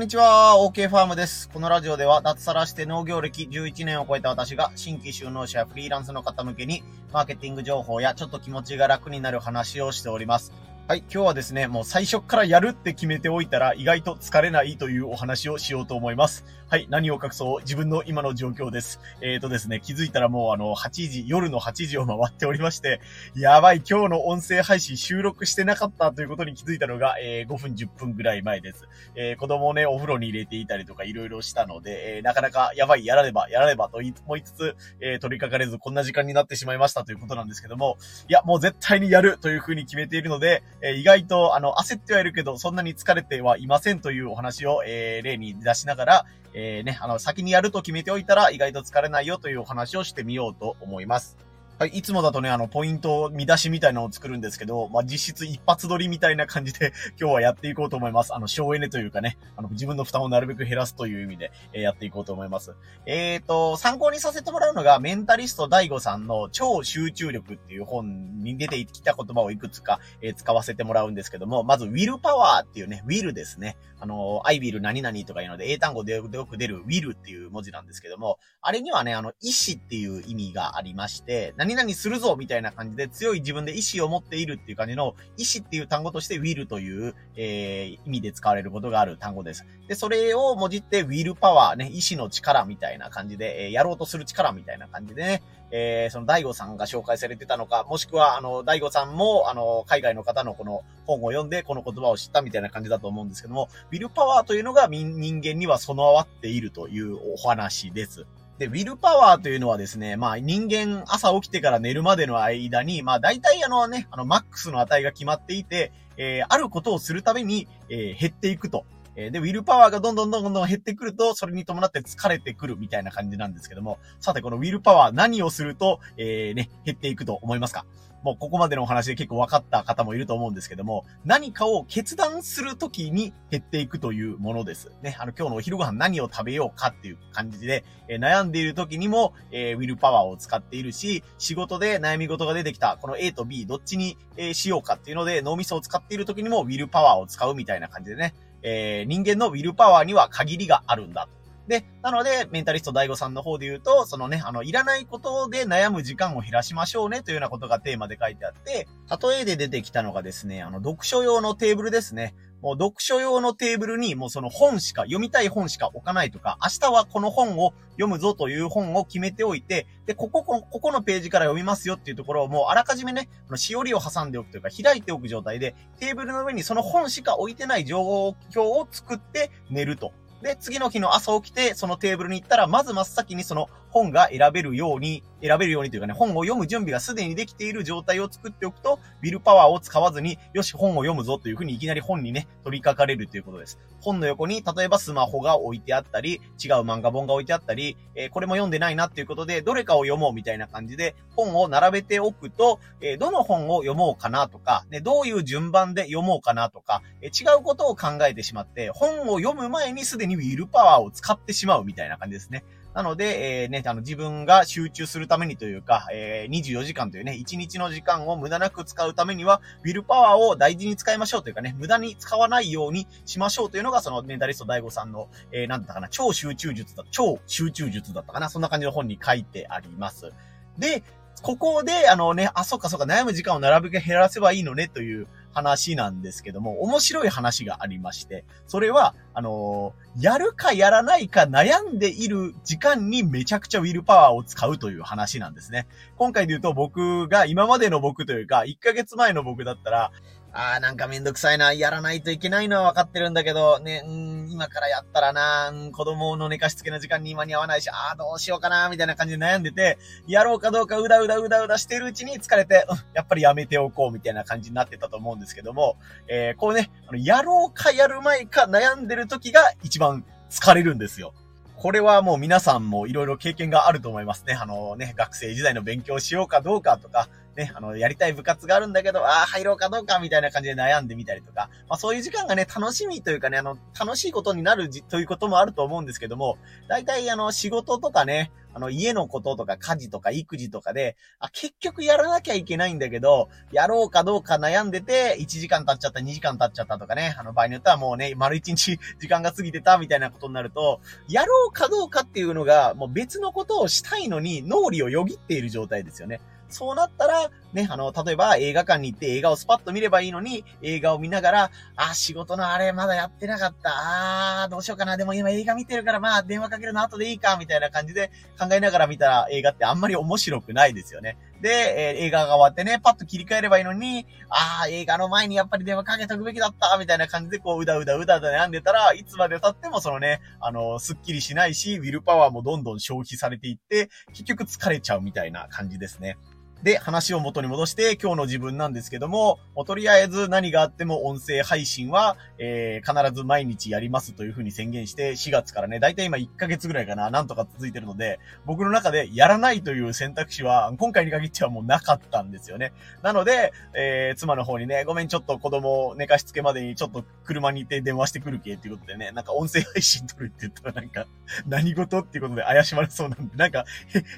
[0.00, 1.50] んにちは、OK ファームです。
[1.50, 6.82] このラジオでは脱サラして農業歴11年を超えた私が新規就農者やフリーランスの方向けに
[7.12, 10.54] マーケティング情報やちょっと気持ちが楽になる話をしております。
[10.88, 16.44] はい、今日はですね、もう最初からやるって決めておいたら意外と疲れないというお話をしようと思います。
[16.68, 18.98] はい、何を隠そう、自分の今の状況です。
[19.20, 23.00] えーとですね、気づいたらもうあの、8時、夜の8時を回っておりまして、
[23.36, 28.88] やばい、今日の音声配信収録してなかったということに気づいたのが、えー5分10分ぐらい前です。
[29.14, 37.96] えー子供をね、お風呂に入れていたりとかいろいろしたので、えーなかなかやばい、やらねば、やらねばと言い思いつつ、えー取り掛かれずこんな時間になってしまいましたということなんですけども、
[38.28, 51.49] いや、もう絶対にやるというふうに決めているので、えー意外と、あの、焦ってはいるけど、そんなに疲れてはいませんというお話を、えー例に出しながら、えーね、あの、先にやると決めておいたら意外と疲れないよというお話をしてみようと思います。
[51.80, 58.34] はい、いつもだとね、あの、ポイント、見出しみたいなのを作るんですけど、まあ、実質一発撮りみたいな感じで、 今日はやっていこうと思います。
[58.34, 62.74] あの、省エネというかね、あの、自分の負担をなるべく減らすという意味で、えーやっていこうと思います。
[63.06, 73.78] えーと、参考にさせてもらうのが、メンタリスト DAIGO さんの超集中力っていう本に出てきた言葉をいくつか、えー使わせてもらうんですけども、まず、ウィルパワーっていうね、ウィルですね。
[73.98, 89.64] あの、I will 何々とかいうので、英単語でよく出るウィルっていう文字なんですけども、あれにはね、あの、意志っていう意味がありまして、何何々するぞみたいな感じで強い自分で意志を持っているっていう感じの、意志っていう単語として will という、えー意味で使われることがある単語です。
[89.86, 108.26] で、それをもじって will power ね、意志の力みたいな感じで、えーやろうとする力みたいな感じでね、えーその大悟さんが紹介されてたのか、もしくは、あの、大悟さんも、あの、海外の方のこの本を読んで、この言葉を知ったみたいな感じだと思うんですけども、ウィルパワーというのが人間には備わっているというお話です。
[108.60, 118.84] で、ウィルパワーというのはですね、まあ人間朝起きてから寝るまでの間に、まあ大体あのね、あのマックスの値が決まっていて、えーあることをするために、えー減っていくと。
[119.16, 127.84] えーで、ウィルパワーがどんどんどんどん減ってくると、それに伴って疲れてくるみたいな感じなんですけども、さてこのウィルパワー何をすると、えーね、減っていくと思いますか？
[128.22, 134.92] もうここまでのお話で結構分かった方もいると思うんですけども、何かを決断するときに減っていくというものです。
[135.00, 151.28] ね、あの今日のお昼ご飯何を食べようかっていう感じで、えー悩んでいる時にも、えーウィルパワーを使っているし、仕事で悩み事が出てきた、この A と B どっちに、えーしようかっていうので脳みそを使っている時にもウィルパワーを使うみたいな感じでね、えー人間のウィルパワーには限りがあるんだ。
[151.70, 158.88] で、なので、メンタリスト大悟さんの方で言うと、そのね、あの、いらないことで悩む時間を減らしましょうねというようなことがテーマで書いてあって、
[159.22, 162.34] 例えで出てきたのがですね、あの、読書用のテーブルですね。
[162.62, 180.12] もう読書用のテーブルにもうその本しか、読みたい本しか置かないとか、明日はこの本を読むぞという本を決めておいて、で、ここ、ここのページから読みますよっていうところをもうあらかじめね、あのしおりを挟んでおくというか、開いておく状態で、テーブルの上にその本しか置いてない状況を作って寝ると。
[180.42, 193.78] で、次の日の朝起きて、そのテーブルに行ったら、まず真っ先にその本が選べるように、選べるようにというかね、本を読む準備がすでにできている状態を作っておくと、ウィルパワーを使わずに、よし、本を読むぞというふうにいきなり本にね、取り掛かれるということです。
[194.00, 212.64] 本の横に、例えばスマホが置いてあったり、違う漫画本が置いてあったり、えーこれも読んでないなっていうことで、どれかを読もうみたいな感じで、本を並べておくと、えーどの本を読もうかなとか、ね、どういう順番で読もうかなとか、えー違うことを考えてしまって、本を読む前にすでにウィルパワーを使ってしまうみたいな感じですね。
[212.94, 230.32] なので、えーね、あの、自分が集中するためにというか、えー24時間というね、1日の時間を無駄なく使うためには、ウィルパワーを大事に使いましょうというかね、無駄に使わないようにしましょうというのが、そのメンタリスト DAIGO さんの、えー、なんだったかな、超集中術だ、超集中術だったかな、そんな感じの本に書いてあります。
[230.78, 231.04] で、
[231.42, 245.86] ここで、あのね、あ、そっかそっか、悩む時間を並べて減らせばいいのねという話なんですけども、面白い話がありまして、それは、あのーやるかやらないか悩んでいる時間にめちゃくちゃウィルパワーを使うという話なんですね。
[246.16, 250.10] 今回で言うと僕が、今までの僕というか、1ヶ月前の僕だったら、
[250.52, 265.96] あーなんかめんどくさいな、やらないといけないのは分かってるんだけど、ね、うん、今からやったらな、うん子供の寝かしつけの時間に間に合わないし、あーどうしようかな、みたいな感じで悩んでて、やろうかどうかうだうだうだうだしてるうちに疲れて、うん、やっぱりやめておこうみたいな感じになってたと思うんですけども、
[266.28, 271.32] えー、こうね、あのやろうかやる前か悩んでる時が一番疲れるんですよ。
[271.80, 274.52] これはもう皆さんもいろいろ経験があると思いますね。
[274.52, 306.40] あのね、学生時代の勉強しようかどうかとか、ね、あの、やりたい部活があるんだけど、ああ、入ろうかどうかみたいな感じで悩んでみたりとか、まあそういう時間がね、楽しみというかね、あの、楽しいことになるということもあると思うんですけども、大体あの、仕事とかね、あの、家のこととか家事とか育児とかで、あ、結局やらなきゃいけないんだけど、やろうかどうか悩んでて、1時間経っちゃった、2時間経っちゃったとかね、あの、場合によってはもうね、丸1日時間が過ぎてたみたいなことになると、やろうかどうかっていうのが、もう別のことをしたいのに、脳裏をよぎっている状態ですよね。
[306.70, 313.90] そうなったら、ね、あの、例えば映画館に行って映画をスパッと見ればいいのに、映画を見ながら、あ、仕事のあれまだやってなかった。
[313.92, 315.16] あー、どうしようかな。
[315.16, 321.36] でも今映画見てるからまあ電話かけるの後でいいか、みたいな感じで考えながら見たら映画ってあんまり面白くないですよね。
[321.60, 336.38] で、えー、映画が終わってね、パッと切り替えればいいのに、あー、映画の前にやっぱり電話かけとくべきだった、みたいな感じでこう、うだうだうだうだ悩んでたら、いつまで経ってもそのね、あの、スッキリしないし、ウィルパワーもどんどん消費されていって、結局疲れちゃうみたいな感じですね。
[336.82, 352.94] で、話を元に戻して、今日の自分なんですけども、もとりあえず何があっても音声配信は、えー、必ず毎日やりますというふうに宣言して、4月からね、だいたい今1ヶ月ぐらいかな、なんとか続いてるので、僕の中でやらないという選択肢は、今回に限ってはもうなかったんですよね。
[353.22, 361.26] なので、えー、妻の方にね、ごめん、ちょっと子供を寝かしつけまでにちょっと車に行って電話してくるけっていうことでね、なんか音声配信撮るって言ったらなんか、
[361.66, 363.84] 何事っていうことで怪しまれそうなんで、なんか、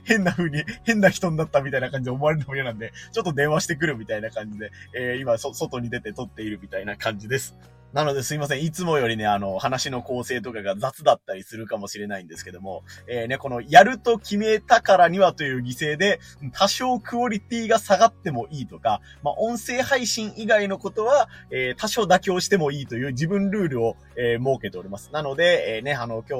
[0.05, 7.57] 変な風に、変な人になったみたいな感じで思われれるのも嫌なんで、ちょっと電話してくるみたいな感じで、えー、今、外に出て撮っているみたいな感じです。
[7.93, 8.63] なのですいません。
[8.65, 16.19] いつもよりね、あの、話の構成とかが雑だったりするかもしれないんですけども、えー、ね、この、やると決めたからにはという犠牲で、
[16.55, 25.11] 多少クオリティが下がってもいいとか、まあ、音声配信以外のことは、えー、多少妥協してもいいという自分ルールを、えー、設けております。
[25.13, 26.39] なので、えー、ね、あの、今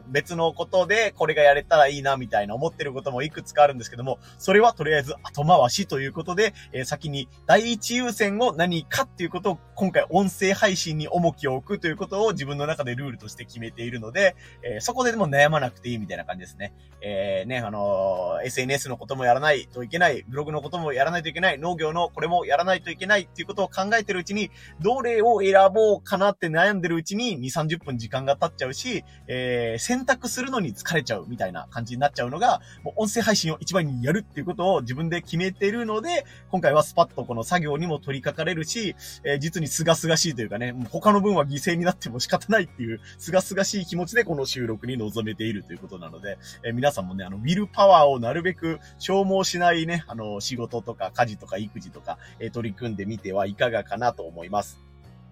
[0.00, 16.72] 日、別のことでこれがやれたらいいな、みたいな思ってることもいくつかあるんですけども、それはとりあえず後回しということで、えー、先に第一優先を何かっていうことを今回音声配信信に重きを置くということを自分の中でルールとして決めているので、えー、そこででも悩まなくていいみたいな感じですね。
[17.00, 24.50] えー、ね、あのー、SNS のこともやらないといけない、ブログのこともやらないといけない、農業のこれもやらないといけないっていうことを考えてるうちに、
[24.80, 54.80] どれを選ぼうかなって悩んでるうちに2、30分時間が経っちゃうし、えー、選択するのに疲れちゃうみたいな感じになっちゃうのが、もう音声配信を一番にやるっていうことを自分で決めてるので、今回はスパッとこの作業にも取り掛かれるし、えー、実に清々しいというかね、他の分は犠牲になっても仕方ないっていう、すがすがしい気持ちでこの収録に臨めているということなので、え、皆さんもね、あの、ウィルパワーをなるべく消耗しないね、あの、仕事とか家事とか育児とか、え、取り組んでみてはいかがかなと思います。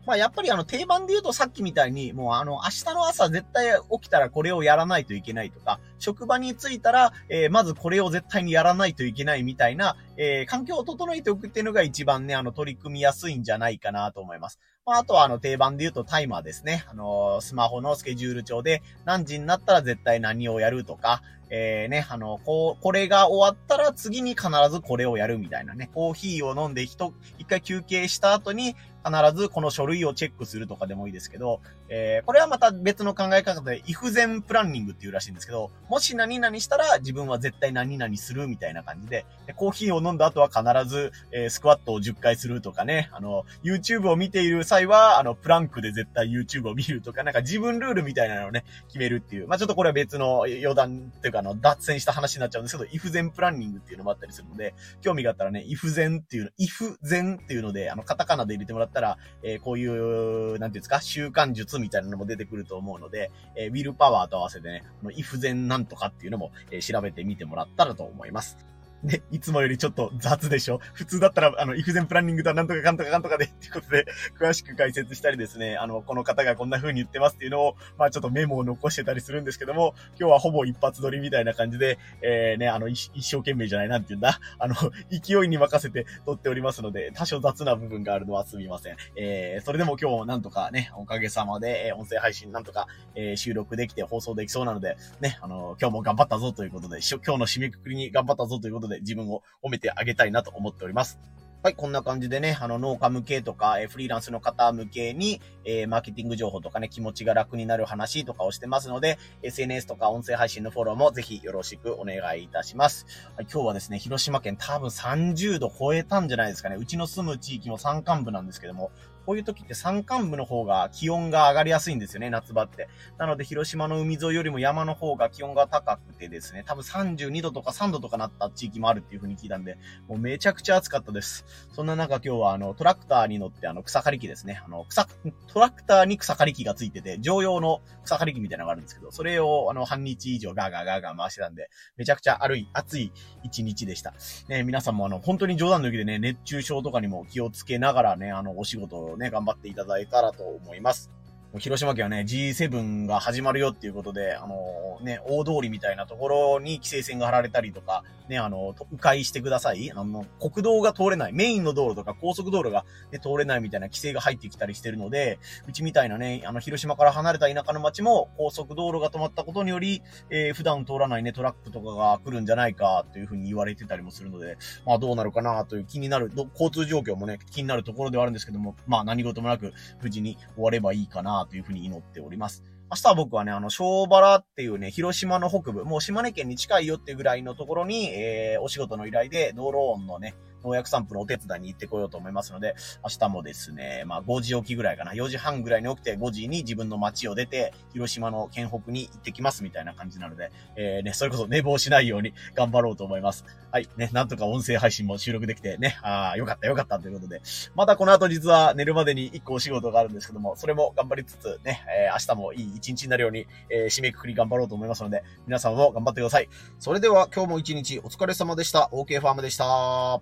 [0.07, 14.59] まあやっぱりあの定番で言うとさっきみたいに、もうあの明日の朝絶対起きたらこれをやらないといけないとか、職場に着いたら、えー、まずこれを絶対にやらないといけないみたいな、えー、環境を整えておくっていうのが一番ね、あの取り組みやすいんじゃないかなと思います。
[14.85, 16.85] まあ、あとはあの定番で言うとタイマーですね。
[16.91, 21.23] あのー、スマホのスケジュール帳で何時になったら絶対何をやるとか、
[21.55, 25.91] えー、ね、あの、こう、これが終わったら次に必ずこれをやるみたいなね。
[25.95, 28.75] コーヒーを飲んで一、一回休憩した後に、
[29.05, 31.61] 必ずこの書類をチェックするとかでもいいですけど、
[31.95, 49.47] えー、これはまた別の考え方で、イフゼンプランニングっていうらしいんですけど、もし何々したら自分は絶対何々するみたいな感じで、でコーヒーを飲んだ後は必ず、えー、スクワットを10回するとかね、あの、YouTube を見ている際は、あの、プランクで絶対 YouTube を見るとか、なんか自分ルールみたいなのをね、決めるっていう。
[49.47, 68.57] まあちょっとこれは別の余談っていうか、あの、脱線した話になっちゃうんですけど、イフゼンプランニングっていうのもあったりするので、興味があったらね、イフゼンっていうの、イフゼンっていうので、あの、カタカナで入れてもらったら、えー、こういう、なんていうんですか、習慣術みたいなのも出てくると思うので、えー、ウィルパワーと合わせてね、このイフゼンなんとかっていうのも、えー、調べてみてもらったらと思います。
[69.03, 70.81] ね、いつもよりちょっと雑でしょ？
[70.93, 74.07] 普通だったら、あの、イフゼンプランニングとはなんとかかんとかかんとかで、っていうことで、
[74.39, 84.75] 詳しく解説したりですね、あの、この方がこんな風に言ってますっていうのを、まあちょっとメモを残してたりするんですけども、今日はほぼ一発撮りみたいな感じで、えー、ね、あの、一生懸命じゃない、なんて言うんだ、あの、
[85.11, 88.97] 勢いに任せて撮っておりますので、多少雑な部分があるのはすみません。
[89.17, 101.19] えー、それでも今日なんとかね、おかげさまで、え、音声配信なんとか、えー、収録できて放送できそうなので、ね、あの、今日も頑張ったぞということで、今日の締めくくりに頑張ったぞということで、自分を褒めてあげたいなと思っております。
[101.65, 113.07] はい、こんな感じでね、あの、農家向けとか、えフリーランスの方向けに、えー、マーケティング情報とかね、気持ちが楽になる話とかをしてますので、SNS とか音声配信のフォローもぜひよろしくお願いいたします。
[113.37, 116.75] はい、今日はですね、広島県多分30度超えたんじゃないですかね。
[116.75, 118.91] うちの住む地域も山間部なんですけども、
[119.25, 122.89] こういう時って山間部の方が気温が上がりやすいんですよね、夏場って。
[123.19, 131.45] なので、広島の海沿いよりも山の方が気温が高くてですね、多分32度とか3度とかなった地域もあるっていう風に聞いたんで、もうめちゃくちゃ暑かったです。
[131.73, 134.63] そんな中今日はあの、トラクターに乗ってあの、草刈り機ですね。
[134.65, 135.07] あの、草、
[135.47, 143.13] トラクターに草刈り機がついてて、常用の草刈り機みたいなのがあるんですけど、それをあの、半日以上ガーガーガーガー回してたんで、めちゃくちゃ悪い、暑い
[143.43, 144.15] 一日でした。
[144.49, 151.11] ね、皆さんもあの、本当に冗談抜きでね、熱中症とかにも気をつけながらね、あの、お仕事をね、頑張っていただいたらと思います。
[151.59, 159.93] 広島県はね、G7 が始まるよっていうことで、あのね、大通りみたいなところに規制線が張られたりとか、ね、あの、迂回してください。
[159.93, 174.57] あの、国道が通れない、メインの道路とか高速道路が、ね、通れないみたいな規制が入ってきたりしてるので、うちみたいなね、あの、広島から離れた田舎の町も高速道路が止まったことにより、えー、普段通らないね、トラックとかが来るんじゃないかというふうに言われてたりもするので、
[174.87, 182.65] まあどうなるかなという気になる、交通状況もね、気になるところではあるんですけども、まあ何事もなく無事に終わればいいかなというふうに祈っております。
[182.91, 203.45] 明日は僕はね、あの、小原っていうね、広島の北部、もう島根県に近いよっていうぐらいのところに、えー、お仕事の依頼で、道路音のね、農薬サンプルお手伝いに行ってこようと思いますので、明日もですね、まあ5時起きぐらいかな、4時半ぐらいに起きて5時に自分の街を出て、広島の県北に行ってきますみたいな感じなので、えー、ね、それこそ寝坊しないように 頑張ろうと思います。
[203.71, 207.41] はい、ね、なんとか音声配信も収録できてね、ああ、よかったよかったということで、
[207.75, 216.49] またこの後実は寝るまでに1個お仕事があるんですけども、それも頑張りつつね、えー、明日もいい一日になるように、えー、締めくくり頑張ろうと思いますので、皆さんも頑張ってください。
[216.79, 218.91] それでは今日も一日お疲れ様でした。
[218.93, 220.21] OK ファームでした。